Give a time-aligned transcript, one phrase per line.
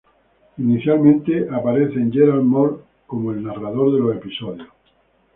[0.57, 4.67] Inicialmente aparece Gerald Mohr como el narrador de los episodios.